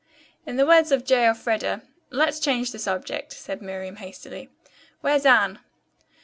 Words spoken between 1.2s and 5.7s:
Elfreda, 'let's change the subject,'" said Miriam hastily. "Where's Anne?"